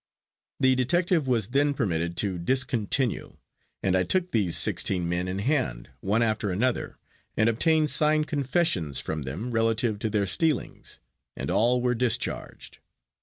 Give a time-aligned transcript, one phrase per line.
[0.59, 3.37] The detective was then permitted to discontinue,
[3.83, 6.97] and I took these sixteen men in hand, one after another,
[7.37, 10.99] and obtained signed confessions from them relative to their stealings,
[11.37, 12.79] and all were discharged.